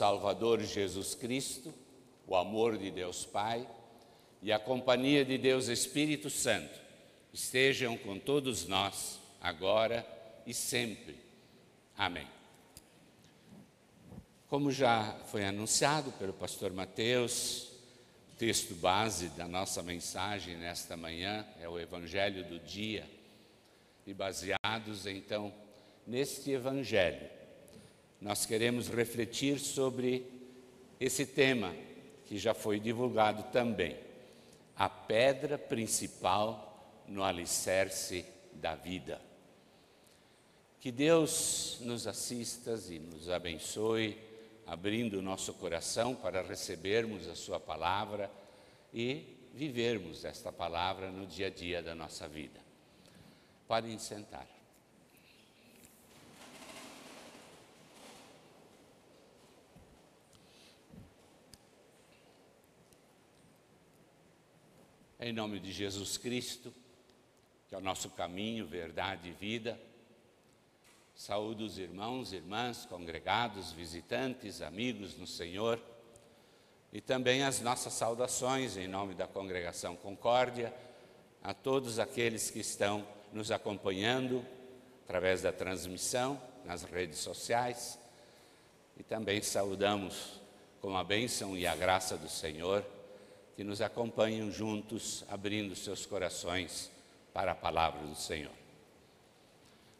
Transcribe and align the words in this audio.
Salvador 0.00 0.62
Jesus 0.62 1.14
Cristo, 1.14 1.74
o 2.26 2.34
amor 2.34 2.78
de 2.78 2.90
Deus 2.90 3.26
Pai 3.26 3.68
e 4.40 4.50
a 4.50 4.58
companhia 4.58 5.26
de 5.26 5.36
Deus 5.36 5.68
Espírito 5.68 6.30
Santo 6.30 6.72
estejam 7.34 7.98
com 7.98 8.18
todos 8.18 8.66
nós, 8.66 9.20
agora 9.42 10.06
e 10.46 10.54
sempre. 10.54 11.18
Amém. 11.98 12.26
Como 14.48 14.72
já 14.72 15.18
foi 15.30 15.44
anunciado 15.44 16.10
pelo 16.12 16.32
pastor 16.32 16.72
Mateus, 16.72 17.68
o 18.32 18.36
texto 18.38 18.74
base 18.76 19.28
da 19.28 19.46
nossa 19.46 19.82
mensagem 19.82 20.56
nesta 20.56 20.96
manhã 20.96 21.46
é 21.60 21.68
o 21.68 21.78
Evangelho 21.78 22.42
do 22.48 22.58
dia. 22.58 23.06
E 24.06 24.14
baseados 24.14 25.04
então 25.04 25.52
neste 26.06 26.52
Evangelho, 26.52 27.39
nós 28.20 28.44
queremos 28.44 28.88
refletir 28.88 29.58
sobre 29.58 30.26
esse 30.98 31.24
tema 31.24 31.74
que 32.26 32.38
já 32.38 32.52
foi 32.52 32.78
divulgado 32.78 33.44
também 33.52 33.96
a 34.76 34.88
pedra 34.88 35.58
principal 35.58 37.02
no 37.08 37.24
alicerce 37.24 38.24
da 38.52 38.74
vida. 38.74 39.20
Que 40.78 40.90
Deus 40.90 41.78
nos 41.82 42.06
assista 42.06 42.78
e 42.88 42.98
nos 42.98 43.28
abençoe, 43.28 44.16
abrindo 44.66 45.18
o 45.18 45.22
nosso 45.22 45.52
coração 45.54 46.14
para 46.14 46.40
recebermos 46.42 47.28
a 47.28 47.34
Sua 47.34 47.58
palavra 47.58 48.30
e 48.94 49.36
vivermos 49.52 50.24
esta 50.24 50.52
palavra 50.52 51.10
no 51.10 51.26
dia 51.26 51.48
a 51.48 51.50
dia 51.50 51.82
da 51.82 51.94
nossa 51.94 52.28
vida. 52.28 52.60
Podem 53.66 53.98
sentar. 53.98 54.59
Em 65.22 65.34
nome 65.34 65.60
de 65.60 65.70
Jesus 65.70 66.16
Cristo, 66.16 66.72
que 67.68 67.74
é 67.74 67.78
o 67.78 67.80
nosso 67.82 68.08
caminho, 68.08 68.66
verdade 68.66 69.28
e 69.28 69.32
vida. 69.32 69.78
Saúde 71.14 71.62
os 71.62 71.76
irmãos, 71.76 72.32
irmãs, 72.32 72.86
congregados, 72.86 73.70
visitantes, 73.70 74.62
amigos 74.62 75.18
no 75.18 75.26
Senhor. 75.26 75.78
E 76.90 77.02
também 77.02 77.42
as 77.42 77.60
nossas 77.60 77.92
saudações 77.92 78.78
em 78.78 78.88
nome 78.88 79.12
da 79.14 79.26
congregação 79.26 79.94
Concórdia 79.94 80.72
a 81.42 81.52
todos 81.52 81.98
aqueles 81.98 82.50
que 82.50 82.60
estão 82.60 83.06
nos 83.30 83.50
acompanhando 83.50 84.42
através 85.04 85.42
da 85.42 85.52
transmissão 85.52 86.40
nas 86.64 86.82
redes 86.84 87.18
sociais. 87.18 87.98
E 88.96 89.02
também 89.02 89.42
saudamos 89.42 90.40
com 90.80 90.96
a 90.96 91.04
bênção 91.04 91.58
e 91.58 91.66
a 91.66 91.76
graça 91.76 92.16
do 92.16 92.30
Senhor 92.30 92.82
que 93.60 93.64
nos 93.64 93.82
acompanham 93.82 94.50
juntos, 94.50 95.22
abrindo 95.28 95.76
seus 95.76 96.06
corações 96.06 96.90
para 97.30 97.52
a 97.52 97.54
palavra 97.54 98.00
do 98.06 98.14
Senhor. 98.14 98.54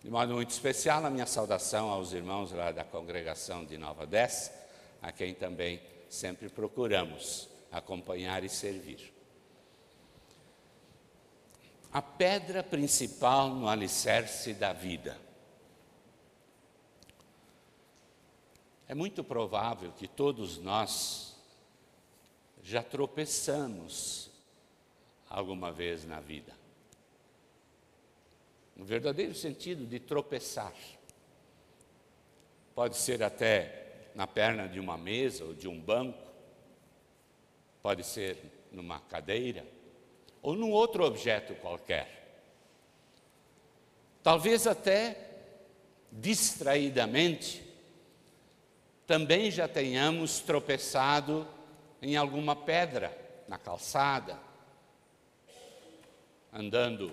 De 0.02 0.08
modo 0.08 0.33
muito 0.33 0.48
especial, 0.48 1.05
a 1.05 1.11
minha 1.11 1.27
saudação 1.27 1.91
aos 1.91 2.14
irmãos 2.14 2.52
lá 2.52 2.72
da 2.72 2.84
congregação 2.84 3.67
de 3.67 3.77
Nova 3.77 4.06
Dez, 4.06 4.50
a 5.02 5.12
quem 5.12 5.34
também 5.34 5.78
sempre 6.08 6.48
procuramos 6.48 7.50
acompanhar 7.70 8.42
e 8.44 8.48
servir. 8.48 9.12
A 11.92 12.00
pedra 12.00 12.62
principal 12.62 13.50
no 13.50 13.69
alicerce 13.69 14.55
da 14.55 14.72
vida. 14.72 15.19
É 18.89 18.95
muito 18.95 19.22
provável 19.22 19.92
que 19.92 20.08
todos 20.08 20.56
nós 20.56 21.30
já 22.62 22.83
tropeçamos 22.83 24.30
alguma 25.28 25.70
vez 25.70 26.05
na 26.05 26.20
vida. 26.20 26.53
No 28.77 28.84
verdadeiro 28.84 29.34
sentido 29.34 29.86
de 29.86 30.01
tropeçar. 30.01 30.74
Pode 32.74 32.96
ser 32.96 33.23
até 33.23 34.11
na 34.14 34.27
perna 34.27 34.67
de 34.67 34.80
uma 34.80 34.96
mesa 34.96 35.45
ou 35.45 35.55
de 35.55 35.68
um 35.68 35.79
banco, 35.79 36.18
pode 37.83 38.05
ser 38.05 38.36
numa 38.73 38.98
cadeira 39.01 39.64
ou 40.42 40.55
num 40.55 40.70
outro 40.70 41.05
objeto 41.05 41.55
qualquer. 41.57 42.20
Talvez 44.23 44.67
até 44.67 45.17
distraidamente 46.11 47.63
também 49.07 49.51
já 49.51 49.67
tenhamos 49.67 50.40
tropeçado 50.40 51.46
em 52.02 52.16
alguma 52.16 52.56
pedra 52.56 53.16
na 53.46 53.58
calçada, 53.58 54.38
andando 56.52 57.12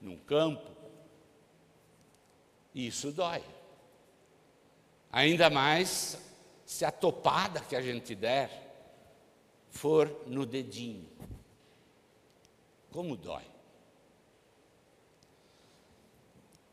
num 0.00 0.16
campo, 0.16 0.70
isso 2.74 3.10
dói. 3.10 3.42
Ainda 5.10 5.48
mais 5.48 6.18
se 6.64 6.84
a 6.84 6.92
topada 6.92 7.60
que 7.60 7.74
a 7.74 7.80
gente 7.80 8.14
der 8.14 8.68
for 9.70 10.24
no 10.26 10.44
dedinho. 10.44 11.08
Como 12.90 13.16
dói. 13.16 13.44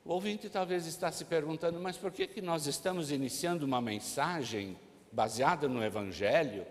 O 0.03 0.13
ouvinte 0.13 0.49
talvez 0.49 0.85
está 0.85 1.11
se 1.11 1.25
perguntando, 1.25 1.79
mas 1.79 1.97
por 1.97 2.11
que, 2.11 2.27
que 2.27 2.41
nós 2.41 2.67
estamos 2.67 3.09
iniciando 3.09 3.65
uma 3.65 3.81
mensagem 3.81 4.77
baseada 5.11 5.67
no 5.67 5.83
Evangelho 5.83 6.65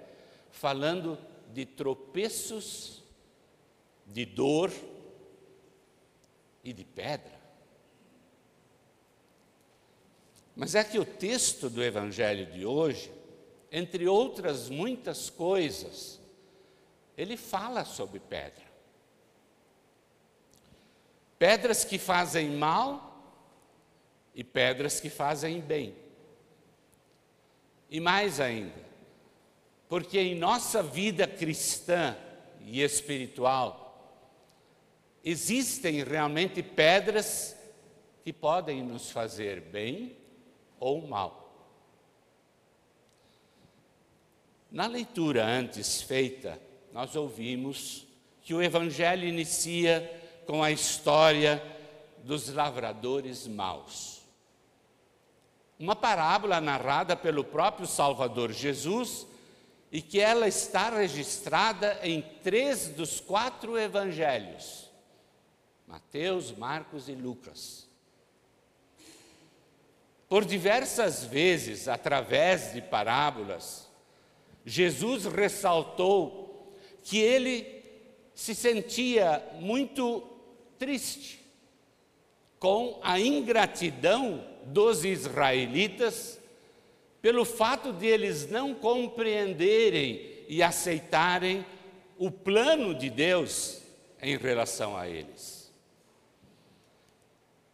falando 0.54 1.18
de 1.52 1.66
tropeços, 1.66 3.02
de 4.06 4.24
dor 4.24 4.72
e 6.62 6.72
de 6.72 6.84
pedra. 6.84 7.34
Mas 10.54 10.76
é 10.76 10.84
que 10.84 10.98
o 10.98 11.04
texto 11.04 11.68
do 11.68 11.82
Evangelho 11.82 12.46
de 12.46 12.64
hoje, 12.64 13.12
entre 13.70 14.06
outras 14.06 14.68
muitas 14.68 15.28
coisas, 15.28 16.20
ele 17.16 17.36
fala 17.36 17.84
sobre 17.84 18.20
pedra. 18.20 18.64
Pedras 21.36 21.84
que 21.84 21.98
fazem 21.98 22.50
mal 22.50 23.34
e 24.32 24.44
pedras 24.44 25.00
que 25.00 25.10
fazem 25.10 25.60
bem. 25.60 25.96
E 27.90 27.98
mais 27.98 28.38
ainda, 28.38 28.93
porque 29.88 30.18
em 30.18 30.34
nossa 30.34 30.82
vida 30.82 31.26
cristã 31.26 32.16
e 32.60 32.82
espiritual, 32.82 33.84
existem 35.22 36.02
realmente 36.02 36.62
pedras 36.62 37.56
que 38.22 38.32
podem 38.32 38.82
nos 38.82 39.10
fazer 39.10 39.60
bem 39.60 40.16
ou 40.80 41.06
mal. 41.06 41.44
Na 44.70 44.86
leitura 44.86 45.44
antes 45.44 46.02
feita, 46.02 46.60
nós 46.92 47.14
ouvimos 47.14 48.06
que 48.42 48.54
o 48.54 48.62
Evangelho 48.62 49.26
inicia 49.26 50.20
com 50.46 50.62
a 50.62 50.70
história 50.70 51.62
dos 52.24 52.48
lavradores 52.48 53.46
maus. 53.46 54.22
Uma 55.78 55.94
parábola 55.94 56.60
narrada 56.60 57.14
pelo 57.14 57.44
próprio 57.44 57.86
Salvador 57.86 58.52
Jesus 58.52 59.26
e 59.94 60.02
que 60.02 60.18
ela 60.18 60.48
está 60.48 60.90
registrada 60.90 62.00
em 62.02 62.20
três 62.42 62.88
dos 62.88 63.20
quatro 63.20 63.78
evangelhos: 63.78 64.90
Mateus, 65.86 66.50
Marcos 66.50 67.08
e 67.08 67.12
Lucas. 67.12 67.88
Por 70.28 70.44
diversas 70.44 71.22
vezes, 71.22 71.86
através 71.86 72.72
de 72.72 72.82
parábolas, 72.82 73.88
Jesus 74.66 75.26
ressaltou 75.26 76.76
que 77.04 77.18
ele 77.20 77.84
se 78.34 78.52
sentia 78.52 79.48
muito 79.60 80.28
triste 80.76 81.40
com 82.58 82.98
a 83.00 83.20
ingratidão 83.20 84.44
dos 84.64 85.04
israelitas 85.04 86.40
pelo 87.24 87.46
fato 87.46 87.90
de 87.90 88.06
eles 88.06 88.50
não 88.50 88.74
compreenderem 88.74 90.44
e 90.46 90.62
aceitarem 90.62 91.64
o 92.18 92.30
plano 92.30 92.94
de 92.94 93.08
Deus 93.08 93.80
em 94.20 94.36
relação 94.36 94.94
a 94.94 95.08
eles. 95.08 95.72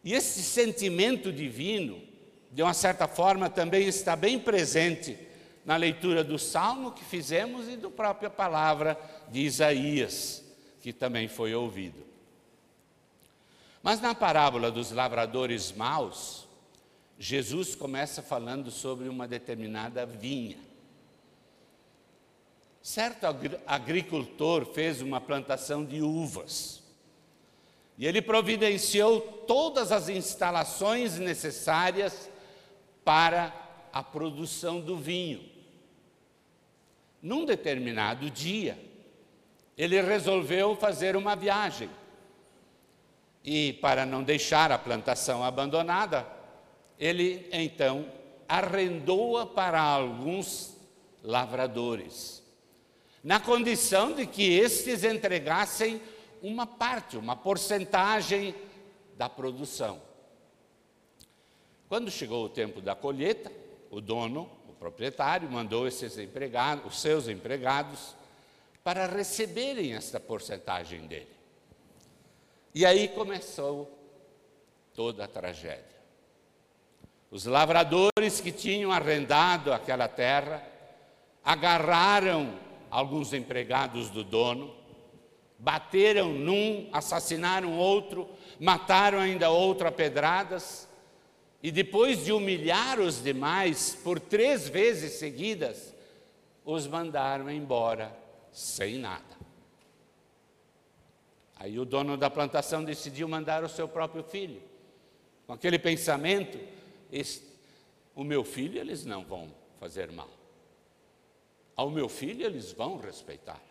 E 0.05 0.13
esse 0.13 0.41
sentimento 0.41 1.33
divino, 1.33 2.01
de 2.49 2.63
uma 2.63 2.73
certa 2.73 3.09
forma, 3.09 3.49
também 3.49 3.89
está 3.89 4.15
bem 4.15 4.39
presente 4.39 5.17
na 5.65 5.75
leitura 5.75 6.23
do 6.23 6.39
salmo 6.39 6.93
que 6.93 7.03
fizemos 7.03 7.67
e 7.67 7.75
da 7.75 7.89
própria 7.89 8.29
palavra 8.29 8.97
de 9.29 9.41
Isaías, 9.41 10.45
que 10.81 10.93
também 10.93 11.27
foi 11.27 11.53
ouvido. 11.53 12.05
Mas 13.83 13.99
na 13.99 14.15
parábola 14.15 14.71
dos 14.71 14.93
lavradores 14.93 15.73
maus, 15.73 16.47
Jesus 17.23 17.75
começa 17.75 18.19
falando 18.23 18.71
sobre 18.71 19.07
uma 19.07 19.27
determinada 19.27 20.07
vinha. 20.07 20.57
Certo 22.81 23.27
agricultor 23.67 24.65
fez 24.65 25.03
uma 25.03 25.21
plantação 25.21 25.85
de 25.85 26.01
uvas 26.01 26.81
e 27.95 28.07
ele 28.07 28.23
providenciou 28.23 29.21
todas 29.21 29.91
as 29.91 30.09
instalações 30.09 31.19
necessárias 31.19 32.27
para 33.05 33.53
a 33.93 34.01
produção 34.01 34.81
do 34.81 34.97
vinho. 34.97 35.47
Num 37.21 37.45
determinado 37.45 38.31
dia, 38.31 38.83
ele 39.77 40.01
resolveu 40.01 40.75
fazer 40.75 41.15
uma 41.15 41.35
viagem. 41.35 41.87
E, 43.45 43.73
para 43.73 44.07
não 44.07 44.23
deixar 44.23 44.71
a 44.71 44.79
plantação 44.79 45.43
abandonada, 45.43 46.40
ele 47.01 47.49
então 47.51 48.05
arrendou-a 48.47 49.45
para 49.45 49.81
alguns 49.81 50.77
lavradores 51.23 52.41
na 53.23 53.39
condição 53.39 54.13
de 54.13 54.25
que 54.25 54.53
estes 54.53 55.03
entregassem 55.03 56.01
uma 56.41 56.65
parte, 56.65 57.17
uma 57.17 57.35
porcentagem 57.35 58.55
da 59.15 59.29
produção. 59.29 60.01
Quando 61.87 62.09
chegou 62.09 62.45
o 62.45 62.49
tempo 62.49 62.81
da 62.81 62.95
colheita, 62.95 63.51
o 63.91 64.01
dono, 64.01 64.49
o 64.67 64.73
proprietário, 64.73 65.51
mandou 65.51 65.87
esses 65.87 66.17
empregados, 66.17 66.85
os 66.85 67.01
seus 67.01 67.27
empregados, 67.27 68.15
para 68.83 69.05
receberem 69.05 69.93
esta 69.93 70.19
porcentagem 70.19 71.05
dele. 71.05 71.29
E 72.73 72.85
aí 72.85 73.09
começou 73.09 73.99
toda 74.95 75.25
a 75.25 75.27
tragédia. 75.27 75.90
Os 77.31 77.45
lavradores 77.45 78.41
que 78.41 78.51
tinham 78.51 78.91
arrendado 78.91 79.71
aquela 79.71 80.09
terra 80.09 80.67
agarraram 81.41 82.59
alguns 82.89 83.31
empregados 83.31 84.09
do 84.09 84.21
dono, 84.21 84.75
bateram 85.57 86.33
num, 86.33 86.89
assassinaram 86.91 87.77
outro, 87.77 88.27
mataram 88.59 89.17
ainda 89.17 89.49
outro 89.49 89.87
a 89.87 89.91
pedradas, 89.91 90.89
e 91.63 91.71
depois 91.71 92.25
de 92.25 92.33
humilhar 92.33 92.99
os 92.99 93.23
demais 93.23 93.95
por 94.03 94.19
três 94.19 94.67
vezes 94.67 95.13
seguidas, 95.13 95.95
os 96.65 96.85
mandaram 96.85 97.49
embora 97.49 98.11
sem 98.51 98.97
nada. 98.97 99.39
Aí 101.55 101.79
o 101.79 101.85
dono 101.85 102.17
da 102.17 102.29
plantação 102.29 102.83
decidiu 102.83 103.29
mandar 103.29 103.63
o 103.63 103.69
seu 103.69 103.87
próprio 103.87 104.21
filho, 104.21 104.61
com 105.47 105.53
aquele 105.53 105.79
pensamento: 105.79 106.59
o 108.15 108.23
meu 108.23 108.43
filho 108.43 108.79
eles 108.79 109.05
não 109.05 109.23
vão 109.23 109.53
fazer 109.79 110.11
mal. 110.11 110.29
Ao 111.75 111.89
meu 111.89 112.07
filho 112.07 112.45
eles 112.45 112.71
vão 112.71 112.97
respeitar. 112.97 113.61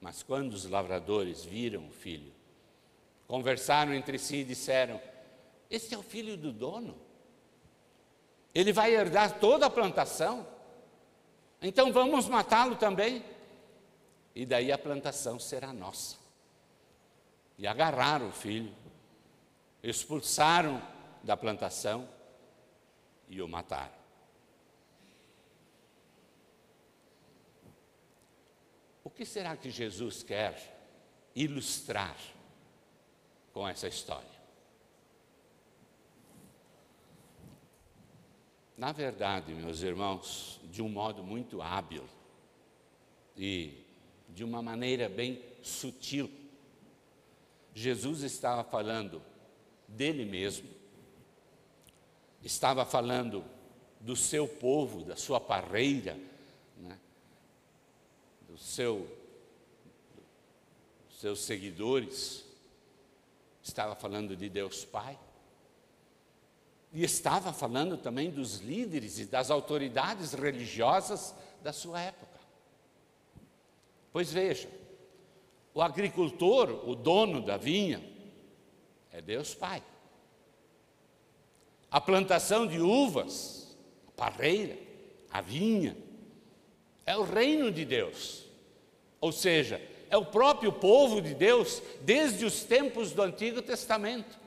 Mas 0.00 0.22
quando 0.22 0.52
os 0.52 0.64
lavradores 0.64 1.44
viram 1.44 1.86
o 1.86 1.90
filho, 1.90 2.32
conversaram 3.26 3.94
entre 3.94 4.18
si 4.18 4.36
e 4.38 4.44
disseram: 4.44 5.00
Este 5.70 5.94
é 5.94 5.98
o 5.98 6.02
filho 6.02 6.36
do 6.36 6.52
dono. 6.52 6.96
Ele 8.54 8.72
vai 8.72 8.94
herdar 8.94 9.38
toda 9.38 9.66
a 9.66 9.70
plantação. 9.70 10.46
Então 11.60 11.92
vamos 11.92 12.28
matá-lo 12.28 12.76
também. 12.76 13.24
E 14.34 14.44
daí 14.44 14.72
a 14.72 14.78
plantação 14.78 15.38
será 15.38 15.72
nossa. 15.72 16.16
E 17.56 17.66
agarraram 17.66 18.28
o 18.28 18.32
filho, 18.32 18.74
expulsaram 19.82 20.82
da 21.22 21.36
plantação 21.36 22.08
e 23.28 23.40
o 23.40 23.48
mataram. 23.48 24.02
O 29.04 29.10
que 29.10 29.24
será 29.24 29.56
que 29.56 29.70
Jesus 29.70 30.22
quer 30.22 31.30
ilustrar 31.34 32.16
com 33.52 33.66
essa 33.66 33.88
história? 33.88 34.42
Na 38.76 38.90
verdade, 38.90 39.54
meus 39.54 39.82
irmãos, 39.82 40.60
de 40.64 40.82
um 40.82 40.88
modo 40.88 41.22
muito 41.22 41.62
hábil 41.62 42.04
e 43.36 43.84
de 44.28 44.42
uma 44.42 44.62
maneira 44.62 45.08
bem 45.08 45.42
sutil, 45.62 46.30
Jesus 47.74 48.22
estava 48.22 48.64
falando 48.64 49.22
dele 49.86 50.24
mesmo, 50.24 50.68
estava 52.42 52.84
falando 52.84 53.44
do 54.00 54.16
seu 54.16 54.48
povo, 54.48 55.04
da 55.04 55.16
sua 55.16 55.40
parreira, 55.40 56.18
do 58.48 58.58
seu, 58.58 59.08
dos 61.08 61.18
seus 61.18 61.40
seguidores, 61.40 62.44
estava 63.62 63.94
falando 63.94 64.36
de 64.36 64.48
Deus 64.48 64.84
Pai, 64.84 65.18
e 66.92 67.02
estava 67.02 67.52
falando 67.52 67.96
também 67.96 68.30
dos 68.30 68.58
líderes 68.58 69.18
e 69.18 69.24
das 69.24 69.50
autoridades 69.50 70.34
religiosas 70.34 71.34
da 71.62 71.72
sua 71.72 72.00
época. 72.00 72.38
Pois 74.12 74.30
veja, 74.30 74.68
o 75.72 75.80
agricultor, 75.80 76.86
o 76.86 76.94
dono 76.94 77.40
da 77.40 77.56
vinha, 77.56 78.02
é 79.10 79.22
Deus 79.22 79.54
Pai. 79.54 79.82
A 81.92 82.00
plantação 82.00 82.66
de 82.66 82.80
uvas, 82.80 83.76
a 84.08 84.10
parreira, 84.12 84.78
a 85.30 85.42
vinha, 85.42 85.94
é 87.04 87.14
o 87.14 87.22
reino 87.22 87.70
de 87.70 87.84
Deus. 87.84 88.46
Ou 89.20 89.30
seja, 89.30 89.78
é 90.08 90.16
o 90.16 90.24
próprio 90.24 90.72
povo 90.72 91.20
de 91.20 91.34
Deus 91.34 91.82
desde 92.00 92.46
os 92.46 92.64
tempos 92.64 93.12
do 93.12 93.20
Antigo 93.20 93.60
Testamento. 93.60 94.40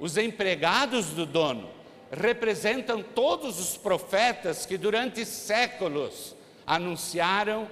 Os 0.00 0.18
empregados 0.18 1.10
do 1.10 1.24
dono 1.24 1.70
representam 2.10 3.00
todos 3.00 3.60
os 3.60 3.76
profetas 3.76 4.66
que 4.66 4.76
durante 4.76 5.24
séculos 5.24 6.34
anunciaram 6.66 7.70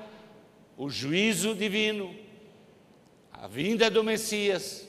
o 0.77 0.89
juízo 0.89 1.53
divino, 1.53 2.17
a 3.33 3.49
vinda 3.49 3.91
do 3.91 4.05
Messias 4.05 4.89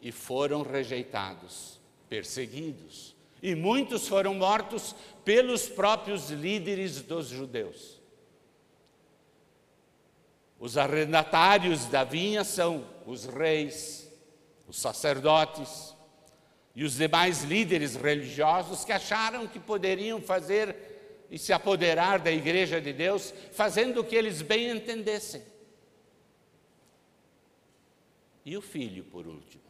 e 0.00 0.12
foram 0.12 0.62
rejeitados, 0.62 1.80
perseguidos. 2.14 3.16
E 3.42 3.56
muitos 3.56 4.06
foram 4.06 4.34
mortos 4.34 4.94
pelos 5.24 5.66
próprios 5.68 6.30
líderes 6.30 7.02
dos 7.02 7.26
judeus. 7.26 8.00
Os 10.60 10.78
arrendatários 10.78 11.86
da 11.86 12.04
vinha 12.04 12.44
são 12.44 12.86
os 13.04 13.24
reis, 13.24 14.08
os 14.68 14.76
sacerdotes 14.76 15.92
e 16.74 16.84
os 16.84 16.94
demais 16.94 17.42
líderes 17.42 17.96
religiosos 17.96 18.84
que 18.84 18.92
acharam 18.92 19.48
que 19.48 19.58
poderiam 19.58 20.20
fazer 20.20 21.26
e 21.28 21.36
se 21.36 21.52
apoderar 21.52 22.20
da 22.20 22.30
igreja 22.30 22.80
de 22.80 22.92
Deus, 22.92 23.34
fazendo 23.52 24.00
o 24.00 24.04
que 24.04 24.14
eles 24.14 24.40
bem 24.40 24.70
entendessem. 24.70 25.42
E 28.44 28.56
o 28.56 28.62
filho, 28.62 29.02
por 29.04 29.26
último, 29.26 29.63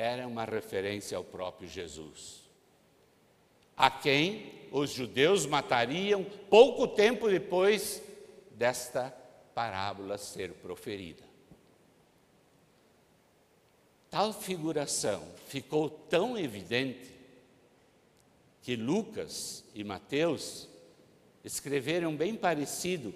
era 0.00 0.28
uma 0.28 0.44
referência 0.44 1.16
ao 1.16 1.24
próprio 1.24 1.68
Jesus 1.68 2.48
a 3.76 3.90
quem 3.90 4.52
os 4.70 4.90
judeus 4.90 5.44
matariam 5.44 6.24
pouco 6.48 6.86
tempo 6.86 7.28
depois 7.28 8.00
desta 8.52 9.10
parábola 9.54 10.16
ser 10.18 10.52
proferida. 10.54 11.24
Tal 14.08 14.32
figuração 14.32 15.22
ficou 15.48 15.90
tão 15.90 16.38
evidente 16.38 17.12
que 18.62 18.76
Lucas 18.76 19.64
e 19.74 19.82
Mateus 19.82 20.68
escreveram 21.44 22.14
bem 22.14 22.36
parecido, 22.36 23.12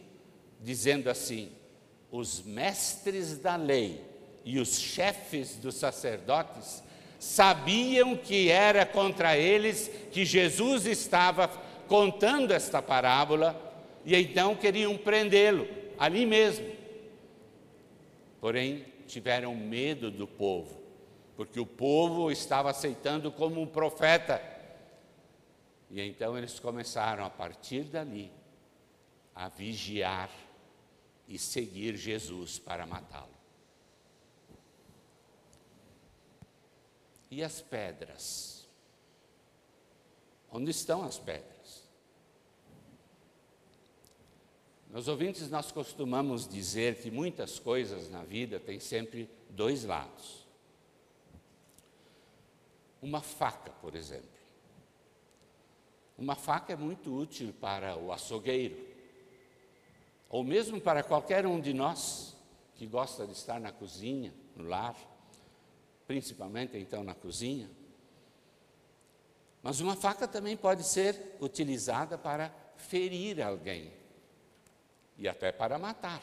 dizendo 0.61 1.09
assim: 1.09 1.53
os 2.11 2.43
mestres 2.43 3.39
da 3.39 3.55
lei 3.55 4.12
e 4.45 4.59
os 4.59 4.79
chefes 4.79 5.57
dos 5.57 5.75
sacerdotes 5.77 6.83
sabiam 7.19 8.17
que 8.17 8.51
era 8.51 8.85
contra 8.85 9.37
eles 9.37 9.91
que 10.11 10.25
Jesus 10.25 10.87
estava 10.87 11.49
contando 11.87 12.51
esta 12.51 12.83
parábola 12.83 13.57
e 14.05 14.17
então 14.17 14.57
queriam 14.57 14.97
prendê-lo 14.97 15.69
ali 15.99 16.27
mesmo. 16.27 16.67
Porém, 18.41 18.85
tiveram 19.07 19.55
medo 19.55 20.11
do 20.11 20.27
povo, 20.27 20.83
porque 21.37 21.61
o 21.61 21.67
povo 21.67 22.31
estava 22.31 22.71
aceitando 22.71 23.31
como 23.31 23.61
um 23.61 23.67
profeta. 23.67 24.43
E 25.91 26.01
então 26.01 26.37
eles 26.37 26.59
começaram 26.59 27.25
a 27.25 27.31
partir 27.31 27.85
dali 27.85 28.33
a 29.35 29.49
vigiar 29.49 30.31
e 31.29 31.39
seguir 31.39 31.97
Jesus 31.97 32.59
para 32.59 32.87
matá-lo. 32.87 33.42
E 37.33 37.43
as 37.43 37.63
pedras? 37.63 38.69
Onde 40.51 40.71
estão 40.71 41.03
as 41.03 41.19
pedras? 41.19 41.89
Meus 44.91 45.09
ouvintes, 45.09 45.49
nós 45.49 45.73
costumamos 45.73 46.47
dizer 46.47 47.01
que 47.01 47.11
muitas 47.11 47.59
coisas 47.59 48.11
na 48.11 48.23
vida 48.23 48.61
têm 48.61 48.79
sempre 48.79 49.31
dois 49.49 49.83
lados. 49.83 50.47
Uma 53.01 53.23
faca, 53.23 53.71
por 53.81 53.97
exemplo. 53.97 54.29
Uma 56.19 56.35
faca 56.35 56.75
é 56.75 56.77
muito 56.77 57.17
útil 57.17 57.55
para 57.59 57.97
o 57.97 58.13
açougueiro, 58.13 58.77
ou 60.29 60.45
mesmo 60.45 60.79
para 60.79 61.03
qualquer 61.03 61.47
um 61.47 61.59
de 61.59 61.73
nós 61.73 62.37
que 62.75 62.87
gosta 62.87 63.27
de 63.27 63.33
estar 63.33 63.59
na 63.59 63.73
cozinha, 63.73 64.35
no 64.55 64.69
lar, 64.69 65.12
principalmente 66.07 66.77
então 66.77 67.03
na 67.05 67.15
cozinha. 67.15 67.71
Mas 69.63 69.81
uma 69.81 69.95
faca 69.95 70.27
também 70.27 70.57
pode 70.57 70.83
ser 70.83 71.37
utilizada 71.41 72.19
para 72.19 72.53
ferir 72.77 73.41
alguém 73.41 73.93
e 75.17 75.29
até 75.29 75.53
para 75.53 75.79
matar. 75.79 76.23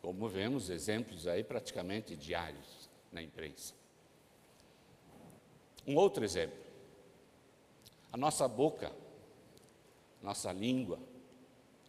Como 0.00 0.28
vemos 0.28 0.70
exemplos 0.70 1.26
aí 1.26 1.44
praticamente 1.44 2.16
diários 2.16 2.88
na 3.12 3.20
imprensa. 3.20 3.74
Um 5.86 5.96
outro 5.96 6.24
exemplo. 6.24 6.58
A 8.12 8.16
nossa 8.16 8.48
boca, 8.48 8.90
nossa 10.22 10.50
língua, 10.52 10.98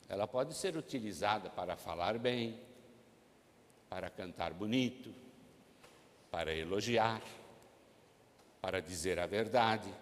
ela 0.10 0.28
pode 0.28 0.54
ser 0.54 0.76
utilizada 0.76 1.50
para 1.50 1.78
falar 1.78 2.20
bem, 2.20 2.60
para 3.90 4.10
cantar 4.10 4.54
bonito, 4.54 5.14
para 6.32 6.56
elogiar, 6.56 7.22
para 8.62 8.82
dizer 8.82 9.20
a 9.20 9.28
verdade, 9.28 9.94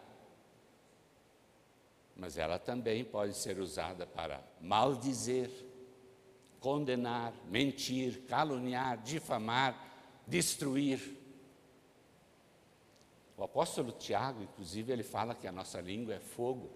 mas 2.16 2.38
ela 2.38 2.60
também 2.60 3.04
pode 3.04 3.34
ser 3.34 3.60
usada 3.60 4.06
para 4.06 4.44
maldizer, 4.62 5.50
condenar, 6.60 7.34
mentir, 7.50 8.22
caluniar, 8.28 9.02
difamar, 9.02 10.22
destruir. 10.28 11.18
O 13.38 13.44
apóstolo 13.44 13.94
Tiago, 13.94 14.44
inclusive, 14.44 14.92
ele 14.92 15.04
fala 15.04 15.34
que 15.34 15.48
a 15.48 15.52
nossa 15.52 15.80
língua 15.80 16.14
é 16.14 16.20
fogo. 16.20 16.70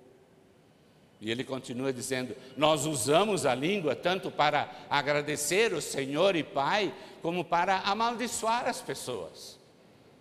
E 1.21 1.31
ele 1.31 1.43
continua 1.43 1.93
dizendo: 1.93 2.35
Nós 2.57 2.85
usamos 2.85 3.45
a 3.45 3.55
língua 3.55 3.95
tanto 3.95 4.29
para 4.29 4.69
agradecer 4.89 5.73
o 5.73 5.81
Senhor 5.81 6.35
e 6.35 6.43
Pai, 6.43 6.93
como 7.21 7.45
para 7.45 7.79
amaldiçoar 7.79 8.67
as 8.67 8.81
pessoas, 8.81 9.59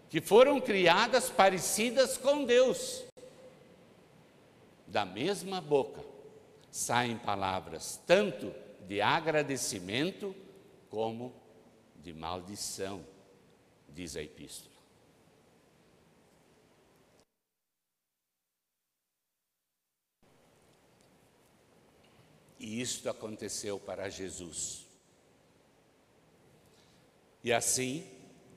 que 0.08 0.20
foram 0.20 0.60
criadas 0.60 1.28
parecidas 1.28 2.16
com 2.16 2.44
Deus 2.44 3.04
da 4.92 5.06
mesma 5.06 5.58
boca 5.58 6.04
saem 6.70 7.16
palavras 7.16 7.98
tanto 8.06 8.52
de 8.86 9.00
agradecimento 9.00 10.36
como 10.90 11.32
de 11.96 12.12
maldição, 12.12 13.02
diz 13.88 14.16
a 14.16 14.22
epístola. 14.22 14.71
E 22.62 22.80
isto 22.80 23.10
aconteceu 23.10 23.76
para 23.76 24.08
Jesus. 24.08 24.86
E 27.42 27.52
assim 27.52 28.06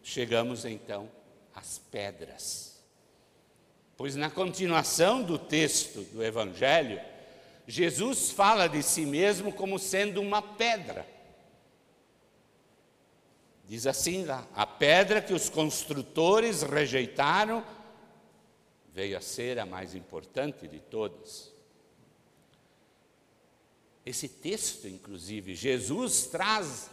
chegamos 0.04 0.64
então 0.64 1.10
às 1.56 1.80
pedras. 1.80 2.80
Pois 3.98 4.16
na 4.16 4.30
continuação 4.30 5.24
do 5.24 5.40
texto 5.40 6.04
do 6.14 6.24
Evangelho, 6.24 7.02
Jesus 7.68 8.30
fala 8.30 8.68
de 8.68 8.84
si 8.84 9.08
mesmo 9.08 9.52
como 9.52 9.80
sendo 9.80 10.22
uma 10.22 10.40
pedra. 10.40 11.04
Diz 13.68 13.88
assim 13.88 14.24
lá: 14.24 14.48
a 14.54 14.68
pedra 14.68 15.20
que 15.20 15.34
os 15.34 15.50
construtores 15.50 16.62
rejeitaram 16.62 17.66
veio 18.94 19.18
a 19.18 19.22
ser 19.22 19.58
a 19.58 19.66
mais 19.66 19.96
importante 19.96 20.68
de 20.68 20.80
todas. 20.80 21.55
Esse 24.06 24.30
texto, 24.30 24.88
inclusive, 24.88 25.56
Jesus 25.56 26.28
traz, 26.28 26.92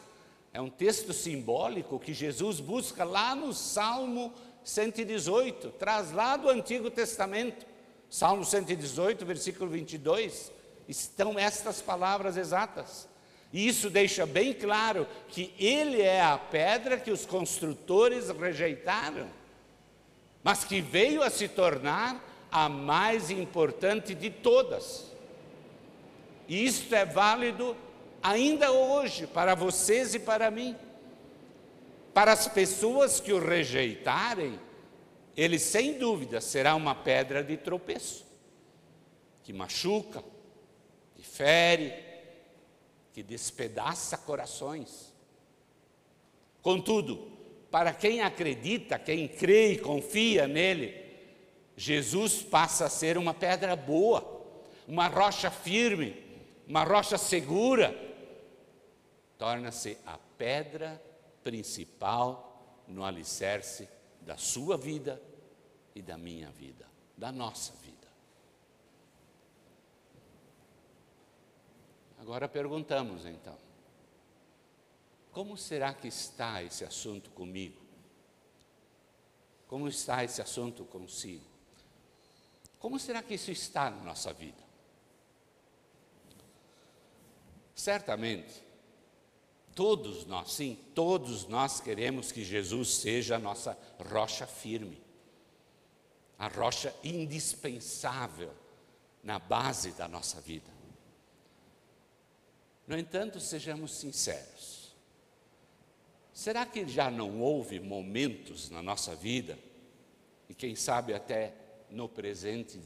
é 0.53 0.61
um 0.61 0.71
texto 0.71 1.13
simbólico 1.13 1.99
que 1.99 2.15
Jesus 2.15 2.59
busca 2.59 3.05
lá 3.05 3.35
no 3.35 3.53
Salmo 3.53 4.33
118, 4.65 5.71
traz 5.73 6.11
lá 6.13 6.39
do 6.39 6.49
Antigo 6.49 6.91
Testamento, 6.91 7.67
Salmo 8.09 8.45
118, 8.45 9.27
versículo 9.27 9.71
22, 9.71 10.51
estão 10.89 11.39
estas 11.39 11.83
palavras 11.83 12.37
exatas. 12.39 13.07
E 13.53 13.69
isso 13.69 13.91
deixa 13.91 14.25
bem 14.25 14.55
claro 14.55 15.07
que 15.29 15.53
ele 15.59 16.01
é 16.01 16.23
a 16.23 16.39
pedra 16.39 16.99
que 16.99 17.11
os 17.11 17.27
construtores 17.27 18.31
rejeitaram, 18.31 19.29
mas 20.43 20.65
que 20.65 20.81
veio 20.81 21.23
a 21.23 21.29
se 21.29 21.47
tornar 21.47 22.49
a 22.51 22.71
mais 22.71 23.31
importante 23.31 24.15
de 24.15 24.31
todas. 24.31 25.12
E 26.53 26.67
isto 26.67 26.95
é 26.95 27.07
válido 27.07 27.75
ainda 28.23 28.71
hoje 28.71 29.27
para 29.27 29.55
vocês 29.55 30.15
e 30.15 30.19
para 30.19 30.51
mim. 30.51 30.77
Para 32.13 32.33
as 32.33 32.47
pessoas 32.47 33.19
que 33.19 33.33
o 33.33 33.43
rejeitarem, 33.43 34.61
ele 35.35 35.59
sem 35.59 35.97
dúvida 35.99 36.43
será 36.43 36.75
uma 36.75 36.95
pedra 36.95 37.43
de 37.43 37.57
tropeço, 37.57 38.27
que 39.43 39.51
machuca, 39.51 40.23
que 41.15 41.23
fere, 41.23 41.95
que 43.15 43.23
despedaça 43.23 44.19
corações. 44.19 45.11
Contudo, 46.61 47.33
para 47.71 47.95
quem 47.95 48.21
acredita, 48.21 48.99
quem 48.99 49.27
crê 49.27 49.73
e 49.73 49.79
confia 49.79 50.47
nele, 50.47 51.03
Jesus 51.75 52.43
passa 52.43 52.85
a 52.85 52.91
ser 52.91 53.17
uma 53.17 53.33
pedra 53.33 53.75
boa, 53.75 54.45
uma 54.87 55.09
rocha 55.09 55.51
firme, 55.51 56.22
uma 56.67 56.85
rocha 56.85 57.19
segura, 57.19 57.95
torna-se 59.39 59.99
a 60.07 60.19
pedra 60.39 61.03
principal 61.43 62.83
no 62.87 63.05
alicerce 63.05 63.89
da 64.21 64.37
sua 64.37 64.77
vida 64.77 65.21
e 65.95 66.03
da 66.03 66.17
minha 66.17 66.51
vida, 66.51 66.87
da 67.17 67.33
nossa 67.33 67.73
vida. 67.75 68.09
Agora 72.19 72.49
perguntamos 72.49 73.27
então: 73.27 73.57
como 75.33 75.57
será 75.57 75.93
que 75.93 76.09
está 76.09 76.63
esse 76.63 76.85
assunto 76.85 77.31
comigo? 77.31 77.83
Como 79.67 79.89
está 79.89 80.23
esse 80.23 80.41
assunto 80.41 80.85
consigo? 80.85 81.45
Como 82.79 82.99
será 82.99 83.23
que 83.23 83.35
isso 83.35 83.51
está 83.51 83.91
na 83.91 84.05
nossa 84.05 84.33
vida? 84.33 84.63
Certamente, 87.83 88.63
Todos 89.75 90.27
nós, 90.27 90.53
sim, 90.53 90.79
todos 90.95 91.47
nós 91.49 91.81
queremos 91.81 92.31
que 92.31 92.45
Jesus 92.45 92.97
seja 92.97 93.37
a 93.37 93.39
nossa 93.39 93.77
rocha 94.11 94.47
firme, 94.47 95.01
a 96.39 96.47
rocha 96.47 96.95
indispensável 97.03 98.53
na 99.23 99.39
base 99.39 99.93
da 99.93 100.07
nossa 100.07 100.41
vida. 100.43 100.71
No 102.87 102.99
entanto, 102.99 103.41
sejamos 103.41 103.95
sinceros. 103.95 104.95
Será 106.35 106.67
que 106.67 106.87
já 106.87 107.11
não 107.11 107.41
houve 107.41 107.81
momentos 107.81 108.69
na 108.69 108.83
nossa 108.83 109.17
vida, 109.17 109.59
e 110.51 110.55
quem 110.55 110.77
sabe 110.77 111.15
até 111.15 111.55
no 111.89 112.11
presente 112.11 112.79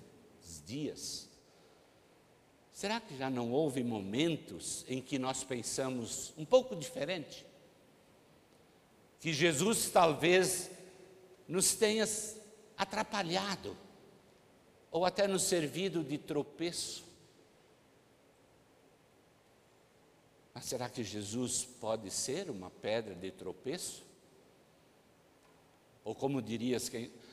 dias, 0.64 1.28
Será 2.76 3.00
que 3.00 3.16
já 3.16 3.30
não 3.30 3.52
houve 3.52 3.82
momentos 3.82 4.84
em 4.86 5.00
que 5.00 5.18
nós 5.18 5.42
pensamos 5.42 6.34
um 6.36 6.44
pouco 6.44 6.76
diferente? 6.76 7.46
Que 9.18 9.32
Jesus 9.32 9.88
talvez 9.88 10.70
nos 11.48 11.74
tenha 11.74 12.04
atrapalhado, 12.76 13.74
ou 14.90 15.06
até 15.06 15.26
nos 15.26 15.44
servido 15.44 16.04
de 16.04 16.18
tropeço. 16.18 17.02
Mas 20.52 20.66
será 20.66 20.90
que 20.90 21.02
Jesus 21.02 21.64
pode 21.64 22.10
ser 22.10 22.50
uma 22.50 22.68
pedra 22.68 23.14
de 23.14 23.30
tropeço? 23.30 24.04
Ou 26.04 26.14
como 26.14 26.42
dirias, 26.42 26.92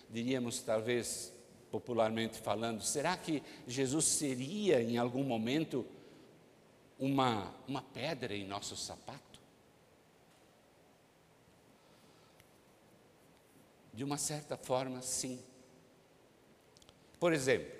diríamos 0.09 0.62
talvez 0.62 1.32
popularmente 1.74 2.38
falando, 2.38 2.84
será 2.84 3.18
que 3.18 3.42
Jesus 3.65 4.06
seria 4.06 4.80
em 4.80 5.00
algum 5.00 5.24
momento 5.24 5.84
uma, 7.00 7.51
uma 7.68 7.82
pedra 7.82 8.36
em 8.36 8.46
nosso 8.46 8.75
sapato? 8.75 9.39
De 13.92 14.03
uma 14.03 14.20
certa 14.20 14.56
forma, 14.56 15.01
sim. 15.01 15.39
Por 17.20 17.34
exemplo, 17.34 17.72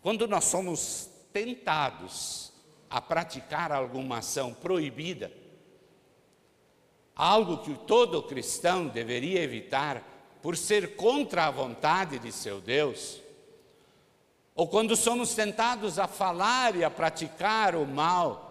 quando 0.00 0.26
nós 0.26 0.44
somos 0.44 1.10
tentados 1.30 2.54
a 2.88 3.02
praticar 3.02 3.70
alguma 3.70 4.20
ação 4.20 4.54
proibida, 4.54 5.30
algo 7.14 7.58
que 7.58 7.74
todo 7.86 8.22
cristão 8.22 8.88
deveria 8.88 9.42
evitar 9.42 10.17
por 10.42 10.56
ser 10.56 10.96
contra 10.96 11.46
a 11.46 11.50
vontade 11.50 12.18
de 12.18 12.30
seu 12.32 12.60
Deus, 12.60 13.20
ou 14.54 14.66
quando 14.66 14.96
somos 14.96 15.34
tentados 15.34 15.98
a 15.98 16.08
falar 16.08 16.74
e 16.74 16.82
a 16.82 16.90
praticar 16.90 17.74
o 17.74 17.86
mal, 17.86 18.48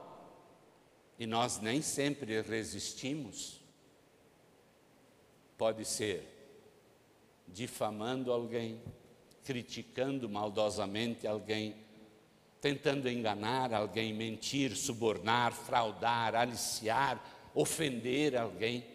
e 1.19 1.25
nós 1.25 1.59
nem 1.59 1.81
sempre 1.81 2.41
resistimos, 2.41 3.59
pode 5.57 5.83
ser 5.83 6.37
difamando 7.47 8.31
alguém, 8.31 8.81
criticando 9.43 10.29
maldosamente 10.29 11.25
alguém, 11.25 11.75
tentando 12.61 13.09
enganar 13.09 13.73
alguém, 13.73 14.13
mentir, 14.13 14.75
subornar, 14.75 15.53
fraudar, 15.53 16.35
aliciar, 16.35 17.23
ofender 17.55 18.35
alguém. 18.35 18.85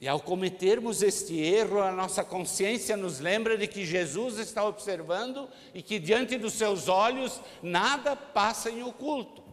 E 0.00 0.08
ao 0.08 0.18
cometermos 0.18 1.02
este 1.02 1.38
erro, 1.38 1.82
a 1.82 1.92
nossa 1.92 2.24
consciência 2.24 2.96
nos 2.96 3.20
lembra 3.20 3.58
de 3.58 3.66
que 3.66 3.84
Jesus 3.84 4.38
está 4.38 4.64
observando 4.64 5.46
e 5.74 5.82
que 5.82 5.98
diante 5.98 6.38
dos 6.38 6.54
seus 6.54 6.88
olhos 6.88 7.38
nada 7.62 8.16
passa 8.16 8.70
em 8.70 8.82
oculto. 8.82 9.44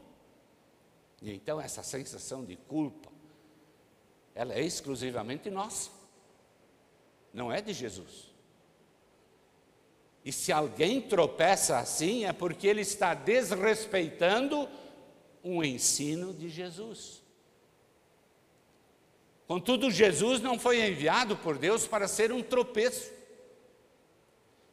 E 1.21 1.33
então 1.33 1.59
essa 1.59 1.83
sensação 1.83 2.45
de 2.45 2.55
culpa, 2.55 3.11
ela 4.33 4.53
é 4.53 4.61
exclusivamente 4.61 5.49
nossa, 5.49 5.89
não 7.33 7.51
é 7.51 7.61
de 7.61 7.73
Jesus. 7.73 8.31
E 10.23 10.31
se 10.31 10.53
alguém 10.53 11.01
tropeça 11.01 11.77
assim, 11.77 12.23
é 12.23 12.31
porque 12.31 12.67
ele 12.67 12.81
está 12.81 13.13
desrespeitando 13.13 14.67
um 15.43 15.61
ensino 15.61 16.33
de 16.33 16.47
Jesus. 16.47 17.21
Contudo, 19.47 19.89
Jesus 19.89 20.41
não 20.41 20.59
foi 20.59 20.85
enviado 20.85 21.37
por 21.37 21.57
Deus 21.57 21.87
para 21.87 22.07
ser 22.07 22.31
um 22.31 22.43
tropeço. 22.43 23.09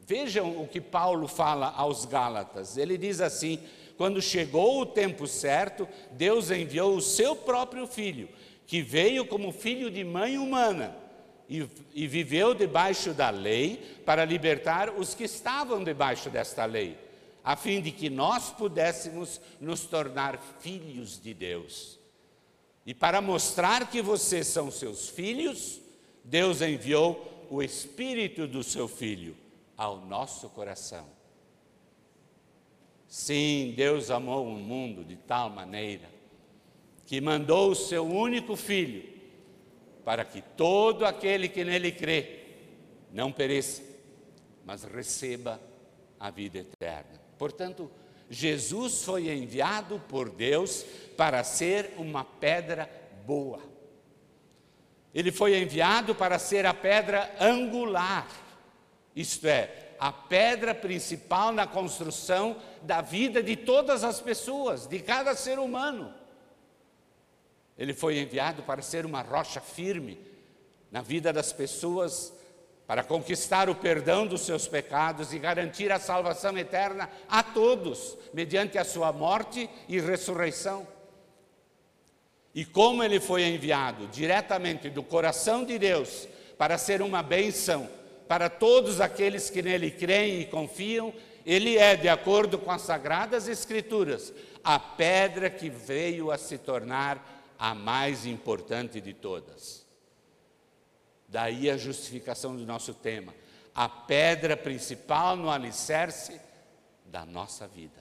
Vejam 0.00 0.60
o 0.60 0.66
que 0.66 0.80
Paulo 0.80 1.28
fala 1.28 1.70
aos 1.70 2.04
Gálatas. 2.04 2.76
Ele 2.76 2.98
diz 2.98 3.20
assim: 3.20 3.60
quando 3.96 4.20
chegou 4.20 4.80
o 4.80 4.86
tempo 4.86 5.26
certo, 5.26 5.88
Deus 6.10 6.50
enviou 6.50 6.96
o 6.96 7.00
seu 7.00 7.36
próprio 7.36 7.86
filho, 7.86 8.28
que 8.66 8.82
veio 8.82 9.24
como 9.24 9.52
filho 9.52 9.90
de 9.90 10.02
mãe 10.02 10.36
humana 10.36 10.96
e, 11.48 11.68
e 11.94 12.06
viveu 12.06 12.52
debaixo 12.52 13.14
da 13.14 13.30
lei 13.30 14.00
para 14.04 14.24
libertar 14.24 14.90
os 14.90 15.14
que 15.14 15.24
estavam 15.24 15.84
debaixo 15.84 16.28
desta 16.28 16.64
lei, 16.64 16.98
a 17.44 17.54
fim 17.54 17.80
de 17.80 17.92
que 17.92 18.10
nós 18.10 18.50
pudéssemos 18.50 19.40
nos 19.60 19.82
tornar 19.82 20.38
filhos 20.60 21.20
de 21.20 21.32
Deus. 21.32 22.03
E 22.86 22.92
para 22.92 23.20
mostrar 23.20 23.90
que 23.90 24.02
vocês 24.02 24.46
são 24.46 24.70
seus 24.70 25.08
filhos, 25.08 25.80
Deus 26.22 26.60
enviou 26.60 27.46
o 27.50 27.62
Espírito 27.62 28.46
do 28.46 28.62
seu 28.62 28.86
Filho 28.86 29.36
ao 29.76 29.98
nosso 29.98 30.48
coração. 30.50 31.06
Sim, 33.08 33.72
Deus 33.76 34.10
amou 34.10 34.46
o 34.46 34.58
mundo 34.58 35.04
de 35.04 35.16
tal 35.16 35.48
maneira 35.48 36.14
que 37.06 37.20
mandou 37.20 37.70
o 37.70 37.74
seu 37.74 38.04
único 38.04 38.56
filho 38.56 39.04
para 40.04 40.24
que 40.24 40.42
todo 40.42 41.04
aquele 41.04 41.48
que 41.48 41.64
nele 41.64 41.92
crê 41.92 42.40
não 43.12 43.30
pereça, 43.30 43.82
mas 44.64 44.84
receba 44.84 45.60
a 46.18 46.30
vida 46.30 46.58
eterna. 46.58 47.20
Portanto, 47.38 47.90
Jesus 48.30 49.04
foi 49.04 49.30
enviado 49.30 50.00
por 50.08 50.30
Deus 50.30 50.84
para 51.16 51.42
ser 51.44 51.94
uma 51.96 52.24
pedra 52.24 52.90
boa. 53.24 53.60
Ele 55.14 55.30
foi 55.30 55.56
enviado 55.60 56.14
para 56.14 56.38
ser 56.38 56.66
a 56.66 56.74
pedra 56.74 57.34
angular, 57.38 58.28
isto 59.14 59.46
é, 59.46 59.94
a 59.98 60.10
pedra 60.10 60.74
principal 60.74 61.52
na 61.52 61.66
construção 61.66 62.56
da 62.82 63.00
vida 63.00 63.42
de 63.42 63.54
todas 63.54 64.02
as 64.02 64.20
pessoas, 64.20 64.86
de 64.88 64.98
cada 64.98 65.34
ser 65.36 65.58
humano. 65.58 66.12
Ele 67.78 67.94
foi 67.94 68.18
enviado 68.18 68.62
para 68.62 68.82
ser 68.82 69.06
uma 69.06 69.22
rocha 69.22 69.60
firme 69.60 70.20
na 70.90 71.00
vida 71.00 71.32
das 71.32 71.52
pessoas, 71.52 72.32
para 72.86 73.02
conquistar 73.02 73.70
o 73.70 73.74
perdão 73.74 74.26
dos 74.26 74.42
seus 74.42 74.68
pecados 74.68 75.32
e 75.32 75.38
garantir 75.38 75.90
a 75.90 75.98
salvação 75.98 76.56
eterna 76.58 77.08
a 77.28 77.42
todos, 77.42 78.16
mediante 78.32 78.76
a 78.76 78.84
sua 78.84 79.12
morte 79.12 79.68
e 79.88 79.98
ressurreição. 80.00 80.86
E 82.54 82.64
como 82.64 83.02
ele 83.02 83.18
foi 83.18 83.42
enviado 83.44 84.06
diretamente 84.08 84.88
do 84.90 85.02
coração 85.02 85.64
de 85.64 85.78
Deus 85.78 86.28
para 86.56 86.78
ser 86.78 87.02
uma 87.02 87.22
bênção 87.22 87.88
para 88.28 88.48
todos 88.48 89.00
aqueles 89.00 89.50
que 89.50 89.62
nele 89.62 89.90
creem 89.90 90.40
e 90.40 90.46
confiam, 90.46 91.12
ele 91.44 91.76
é, 91.76 91.96
de 91.96 92.08
acordo 92.08 92.58
com 92.58 92.70
as 92.70 92.82
Sagradas 92.82 93.48
Escrituras, 93.48 94.32
a 94.62 94.78
pedra 94.78 95.50
que 95.50 95.68
veio 95.68 96.30
a 96.30 96.38
se 96.38 96.56
tornar 96.56 97.54
a 97.58 97.74
mais 97.74 98.24
importante 98.24 99.00
de 99.00 99.12
todas. 99.12 99.83
Daí 101.34 101.68
a 101.68 101.76
justificação 101.76 102.54
do 102.54 102.64
nosso 102.64 102.94
tema, 102.94 103.34
a 103.74 103.88
pedra 103.88 104.56
principal 104.56 105.36
no 105.36 105.50
alicerce 105.50 106.40
da 107.06 107.26
nossa 107.26 107.66
vida. 107.66 108.00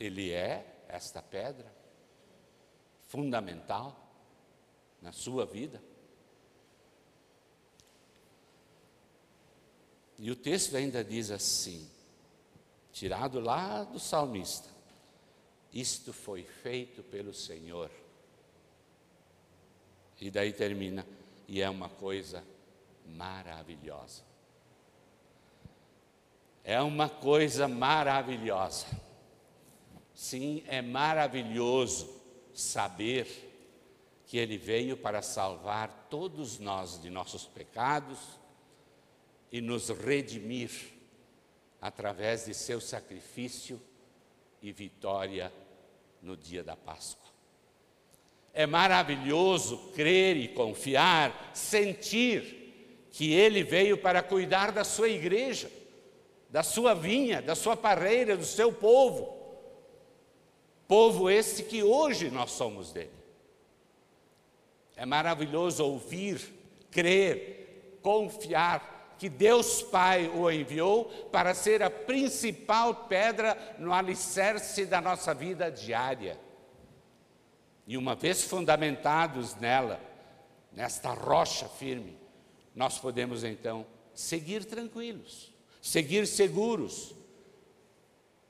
Ele 0.00 0.32
é 0.32 0.66
esta 0.88 1.22
pedra 1.22 1.72
fundamental 3.06 3.96
na 5.00 5.12
sua 5.12 5.46
vida. 5.46 5.80
E 10.18 10.32
o 10.32 10.34
texto 10.34 10.76
ainda 10.76 11.04
diz 11.04 11.30
assim, 11.30 11.88
tirado 12.90 13.38
lá 13.38 13.84
do 13.84 14.00
salmista: 14.00 14.68
Isto 15.72 16.12
foi 16.12 16.42
feito 16.42 17.04
pelo 17.04 17.32
Senhor. 17.32 17.88
E 20.20 20.30
daí 20.30 20.52
termina, 20.52 21.06
e 21.46 21.60
é 21.60 21.68
uma 21.68 21.88
coisa 21.88 22.44
maravilhosa. 23.06 24.22
É 26.62 26.80
uma 26.80 27.08
coisa 27.08 27.68
maravilhosa. 27.68 28.86
Sim, 30.14 30.62
é 30.66 30.80
maravilhoso 30.80 32.08
saber 32.54 33.26
que 34.26 34.38
Ele 34.38 34.56
veio 34.56 34.96
para 34.96 35.20
salvar 35.20 36.06
todos 36.08 36.58
nós 36.58 37.00
de 37.02 37.10
nossos 37.10 37.44
pecados 37.46 38.18
e 39.52 39.60
nos 39.60 39.90
redimir 39.90 40.70
através 41.80 42.46
de 42.46 42.54
seu 42.54 42.80
sacrifício 42.80 43.80
e 44.62 44.72
vitória 44.72 45.52
no 46.22 46.36
dia 46.36 46.64
da 46.64 46.74
Páscoa. 46.74 47.23
É 48.54 48.66
maravilhoso 48.66 49.76
crer 49.94 50.36
e 50.36 50.46
confiar, 50.46 51.50
sentir 51.52 53.08
que 53.10 53.32
Ele 53.32 53.64
veio 53.64 53.98
para 53.98 54.22
cuidar 54.22 54.70
da 54.70 54.84
sua 54.84 55.08
igreja, 55.08 55.70
da 56.48 56.62
sua 56.62 56.94
vinha, 56.94 57.42
da 57.42 57.56
sua 57.56 57.76
parreira, 57.76 58.36
do 58.36 58.44
seu 58.44 58.72
povo. 58.72 59.36
Povo 60.86 61.28
esse 61.28 61.64
que 61.64 61.82
hoje 61.82 62.30
nós 62.30 62.52
somos 62.52 62.92
dele. 62.92 63.10
É 64.96 65.04
maravilhoso 65.04 65.84
ouvir, 65.84 66.40
crer, 66.90 67.98
confiar 68.02 69.16
que 69.18 69.28
Deus 69.28 69.82
Pai 69.82 70.28
o 70.28 70.50
enviou 70.50 71.06
para 71.32 71.54
ser 71.54 71.82
a 71.82 71.90
principal 71.90 72.94
pedra 73.06 73.76
no 73.78 73.92
alicerce 73.92 74.86
da 74.86 75.00
nossa 75.00 75.34
vida 75.34 75.70
diária. 75.70 76.38
E 77.86 77.96
uma 77.96 78.14
vez 78.14 78.42
fundamentados 78.44 79.54
nela, 79.56 80.00
nesta 80.72 81.12
rocha 81.12 81.68
firme, 81.68 82.16
nós 82.74 82.98
podemos 82.98 83.44
então 83.44 83.86
seguir 84.14 84.64
tranquilos, 84.64 85.52
seguir 85.82 86.26
seguros, 86.26 87.14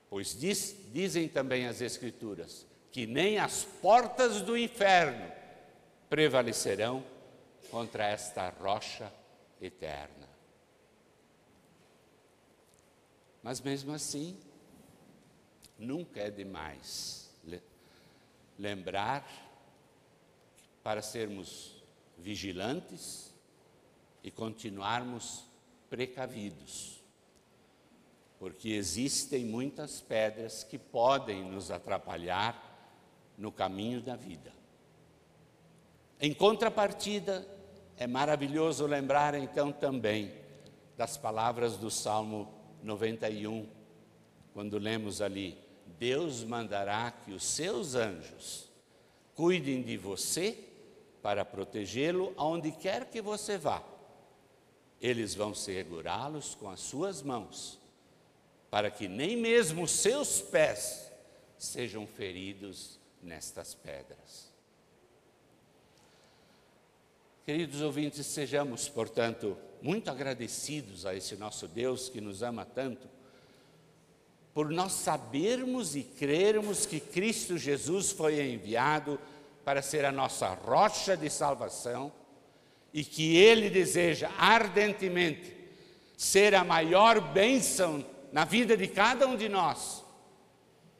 pois 0.09 0.37
diz, 0.39 0.75
dizem 0.93 1.27
também 1.27 1.67
as 1.67 1.81
Escrituras 1.81 2.65
que 2.91 3.05
nem 3.05 3.37
as 3.37 3.65
portas 3.81 4.41
do 4.41 4.57
inferno 4.57 5.29
prevalecerão 6.09 7.03
contra 7.69 8.05
esta 8.07 8.47
rocha 8.49 9.11
eterna. 9.61 10.29
Mas 13.43 13.59
mesmo 13.59 13.91
assim, 13.93 14.39
nunca 15.77 16.21
é 16.21 16.31
demais 16.31 17.24
lembrar 18.57 19.25
para 20.83 21.01
sermos 21.01 21.83
vigilantes 22.17 23.33
e 24.23 24.31
continuarmos 24.31 25.45
precavidos. 25.89 26.95
porque 28.37 28.69
existem 28.69 29.45
muitas 29.45 30.01
pedras 30.01 30.63
que 30.63 30.77
podem 30.77 31.43
nos 31.49 31.71
atrapalhar 31.71 32.75
no 33.37 33.51
caminho 33.51 34.01
da 34.01 34.15
vida. 34.15 34.53
Em 36.19 36.33
contrapartida, 36.33 37.47
é 37.97 38.05
maravilhoso 38.05 38.85
lembrar 38.85 39.35
então 39.35 39.71
também 39.71 40.33
das 40.97 41.17
palavras 41.17 41.77
do 41.77 41.89
Salmo 41.89 42.53
91, 42.83 43.67
quando 44.53 44.77
lemos 44.77 45.21
ali: 45.21 45.57
Deus 45.97 46.43
mandará 46.43 47.11
que 47.11 47.31
os 47.31 47.43
seus 47.43 47.95
anjos 47.95 48.69
cuidem 49.35 49.81
de 49.81 49.97
você 49.97 50.57
para 51.21 51.43
protegê-lo 51.43 52.33
aonde 52.37 52.71
quer 52.71 53.05
que 53.05 53.21
você 53.21 53.57
vá. 53.57 53.83
Eles 55.01 55.35
vão 55.35 55.53
segurá-los 55.53 56.55
com 56.55 56.69
as 56.69 56.79
suas 56.79 57.21
mãos, 57.21 57.79
para 58.69 58.89
que 58.89 59.07
nem 59.07 59.35
mesmo 59.35 59.83
os 59.83 59.91
seus 59.91 60.41
pés 60.41 61.11
sejam 61.57 62.05
feridos 62.07 62.99
nestas 63.21 63.73
pedras. 63.73 64.53
Queridos 67.45 67.81
ouvintes, 67.81 68.25
sejamos, 68.25 68.89
portanto, 68.89 69.55
muito 69.81 70.09
agradecidos 70.09 71.05
a 71.05 71.13
esse 71.13 71.35
nosso 71.35 71.67
Deus 71.67 72.09
que 72.09 72.19
nos 72.19 72.41
ama 72.41 72.65
tanto, 72.65 73.07
por 74.55 74.69
nós 74.69 74.93
sabermos 74.93 75.97
e 75.97 76.01
crermos 76.01 76.85
que 76.85 77.01
Cristo 77.01 77.57
Jesus 77.57 78.13
foi 78.13 78.41
enviado 78.41 79.19
para 79.65 79.81
ser 79.81 80.05
a 80.05 80.13
nossa 80.13 80.47
rocha 80.47 81.17
de 81.17 81.29
salvação 81.29 82.09
e 82.93 83.03
que 83.03 83.35
Ele 83.35 83.69
deseja 83.69 84.31
ardentemente 84.37 85.53
ser 86.15 86.55
a 86.55 86.63
maior 86.63 87.19
bênção 87.19 88.05
na 88.31 88.45
vida 88.45 88.77
de 88.77 88.87
cada 88.87 89.27
um 89.27 89.35
de 89.35 89.49
nós 89.49 90.01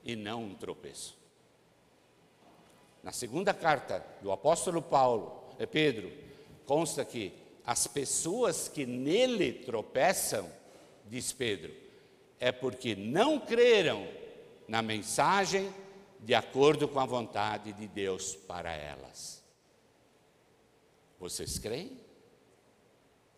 e 0.04 0.18
não 0.18 0.44
um 0.44 0.54
tropeço. 0.54 1.18
Na 3.02 3.14
segunda 3.14 3.54
carta 3.54 4.06
do 4.22 4.34
apóstolo 4.34 4.82
Paulo, 4.82 5.56
é 5.58 5.66
Pedro, 5.66 6.12
consta 6.66 7.06
que 7.06 7.32
as 7.66 7.88
pessoas 7.88 8.68
que 8.68 8.86
nele 8.86 9.54
tropeçam, 9.54 10.52
diz 11.06 11.32
Pedro, 11.32 11.85
é 12.40 12.52
porque 12.52 12.96
não 12.96 13.40
creram 13.40 14.08
na 14.68 14.82
mensagem 14.82 15.74
de 16.20 16.34
acordo 16.34 16.88
com 16.88 17.00
a 17.00 17.06
vontade 17.06 17.72
de 17.74 17.88
Deus 17.88 18.36
para 18.36 18.74
elas. 18.74 19.44
Vocês 21.20 21.60
creem? 21.60 22.00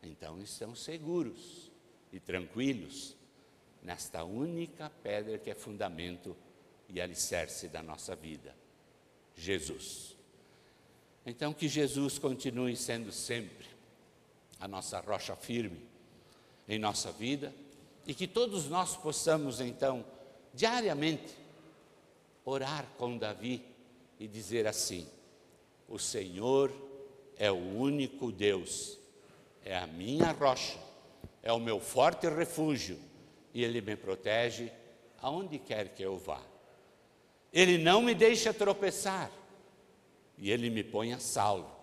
Então 0.01 0.39
estão 0.39 0.73
seguros 0.73 1.71
e 2.11 2.19
tranquilos 2.19 3.15
nesta 3.83 4.23
única 4.23 4.89
pedra 5.03 5.37
que 5.37 5.49
é 5.49 5.55
fundamento 5.55 6.35
e 6.89 7.01
alicerce 7.01 7.67
da 7.67 7.83
nossa 7.83 8.15
vida, 8.15 8.55
Jesus. 9.35 10.15
Então, 11.25 11.53
que 11.53 11.67
Jesus 11.67 12.17
continue 12.17 12.75
sendo 12.77 13.11
sempre 13.11 13.67
a 14.59 14.67
nossa 14.67 14.99
rocha 15.01 15.35
firme 15.35 15.85
em 16.67 16.79
nossa 16.79 17.11
vida 17.11 17.53
e 18.07 18.13
que 18.13 18.25
todos 18.25 18.69
nós 18.69 18.95
possamos, 18.95 19.59
então, 19.59 20.03
diariamente, 20.53 21.35
orar 22.45 22.87
com 22.97 23.17
Davi 23.17 23.61
e 24.17 24.25
dizer 24.27 24.65
assim: 24.65 25.05
O 25.89 25.99
Senhor 25.99 26.71
é 27.37 27.51
o 27.51 27.77
único 27.77 28.31
Deus, 28.31 28.97
é 29.63 29.77
a 29.77 29.85
minha 29.85 30.31
rocha, 30.31 30.79
é 31.43 31.51
o 31.51 31.59
meu 31.59 31.81
forte 31.81 32.29
refúgio 32.29 32.97
e 33.53 33.61
Ele 33.61 33.81
me 33.81 33.97
protege 33.97 34.71
aonde 35.21 35.59
quer 35.59 35.89
que 35.89 36.01
eu 36.01 36.17
vá. 36.17 36.41
Ele 37.51 37.77
não 37.77 38.01
me 38.01 38.15
deixa 38.15 38.53
tropeçar 38.53 39.29
e 40.37 40.49
Ele 40.49 40.69
me 40.69 40.83
põe 40.83 41.11
a 41.11 41.19
salvo. 41.19 41.75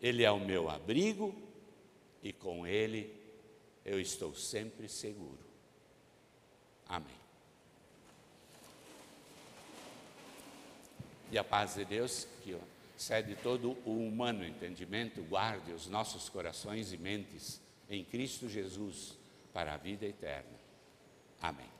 Ele 0.00 0.24
é 0.24 0.30
o 0.30 0.40
meu 0.40 0.68
abrigo 0.68 1.32
e 2.22 2.32
com 2.32 2.66
Ele 2.66 3.12
eu 3.88 3.98
estou 3.98 4.34
sempre 4.34 4.86
seguro. 4.88 5.38
Amém. 6.86 7.16
E 11.30 11.38
a 11.38 11.44
paz 11.44 11.74
de 11.74 11.84
Deus, 11.84 12.26
que 12.42 12.56
excede 12.96 13.34
todo 13.36 13.76
o 13.84 14.06
humano 14.06 14.44
entendimento, 14.44 15.22
guarde 15.22 15.72
os 15.72 15.86
nossos 15.86 16.28
corações 16.28 16.92
e 16.92 16.98
mentes 16.98 17.60
em 17.88 18.04
Cristo 18.04 18.48
Jesus 18.48 19.16
para 19.52 19.74
a 19.74 19.76
vida 19.76 20.06
eterna. 20.06 20.58
Amém. 21.40 21.77